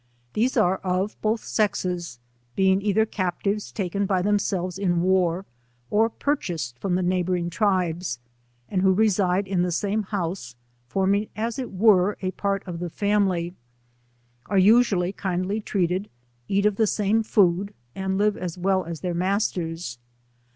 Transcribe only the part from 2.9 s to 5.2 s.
captives taken by them selves in